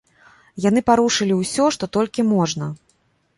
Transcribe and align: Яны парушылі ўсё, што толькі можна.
Яны 0.63 0.81
парушылі 0.89 1.37
ўсё, 1.41 1.67
што 1.77 1.91
толькі 1.99 2.27
можна. 2.33 2.71